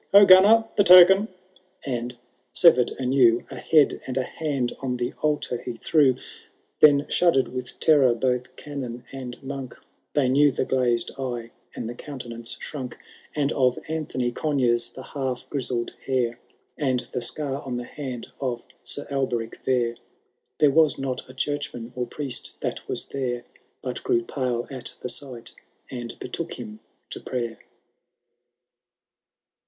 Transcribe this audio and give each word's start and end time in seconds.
* 0.09 0.11
Ho, 0.15 0.25
Gunnar!— 0.25 0.65
^the 0.79 0.83
token! 0.83 1.27
''—and, 1.85 2.15
sever'd 2.53 2.89
anew, 2.97 3.45
A 3.51 3.57
head 3.57 4.01
and 4.07 4.17
a 4.17 4.23
hand 4.23 4.75
on 4.79 4.97
the 4.97 5.13
altar 5.21 5.61
he 5.63 5.73
threw. 5.73 6.15
Then 6.79 7.05
shudder'd 7.07 7.49
with 7.49 7.79
terror 7.79 8.15
both 8.15 8.55
Canon 8.55 9.03
and 9.11 9.37
Monk, 9.43 9.77
They 10.15 10.27
knew 10.27 10.49
the 10.51 10.65
glased 10.65 11.11
eye 11.19 11.51
and 11.75 11.87
the 11.87 11.93
counteuanoe 11.93 12.39
ihriuky 12.57 12.87
W^^^^" 12.87 12.87
™^*"*^ 12.87 12.95
Canto 12.95 12.95
I 12.95 12.95
V, 12.95 12.95
HJk 12.95 12.95
ROLD 12.95 12.95
THE 12.95 12.95
DA 12.95 13.03
UNTLB8S. 13.05 13.05
161 13.05 13.41
And 13.43 13.51
of 13.53 13.79
Anthony 14.07 14.31
Conyers 14.31 14.89
the 14.89 15.03
half 15.03 15.49
grizzled 15.51 15.93
hair. 16.07 16.39
And 16.79 16.99
the 17.11 17.21
scar 17.21 17.61
on 17.61 17.77
the 17.77 17.83
hand 17.83 18.27
of 18.39 18.65
Sir 18.83 19.05
Alberic 19.11 19.57
Vere. 19.63 19.97
There 20.57 20.71
was 20.71 20.97
not 20.97 21.29
a 21.29 21.35
churchman 21.35 21.93
or 21.95 22.07
priest 22.07 22.55
that 22.61 22.87
was 22.87 23.05
there, 23.05 23.43
But 23.83 24.01
grew 24.01 24.23
pale 24.23 24.67
at 24.71 24.95
the 25.03 25.09
sight, 25.09 25.51
and 25.91 26.17
betook 26.17 26.53
him 26.53 26.79
to 27.11 27.19
prayer. 27.19 27.59